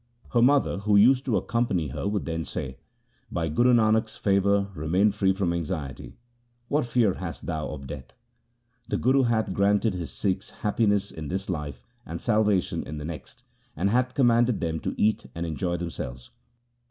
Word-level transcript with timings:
Her 0.29 0.41
mother, 0.41 0.79
who 0.79 0.95
used 0.95 1.25
to 1.25 1.37
ac 1.37 1.45
company 1.47 1.89
her, 1.89 2.07
would 2.07 2.25
then 2.25 2.43
say, 2.43 2.79
'By 3.31 3.49
Guru 3.49 3.71
Nanak' 3.71 4.05
s 4.07 4.15
favour 4.15 4.69
remain 4.73 5.11
free 5.11 5.31
from 5.31 5.53
anxiety. 5.53 6.17
What 6.69 6.87
fear 6.87 7.13
hast 7.13 7.45
thou 7.45 7.69
of 7.69 7.85
Death? 7.85 8.11
The 8.87 8.97
Guru 8.97 9.21
hath 9.25 9.53
granted 9.53 9.93
his 9.93 10.09
Sikhs 10.09 10.49
happiness 10.65 11.11
in 11.11 11.27
this 11.27 11.51
life 11.51 11.85
and 12.03 12.19
salvation 12.19 12.81
in 12.81 12.97
the 12.97 13.05
next, 13.05 13.43
and 13.75 13.91
hath 13.91 14.15
commanded 14.15 14.59
them 14.59 14.79
to 14.79 14.99
eat 14.99 15.27
and 15.35 15.45
enjoy 15.45 15.77
themselves.' 15.77 16.31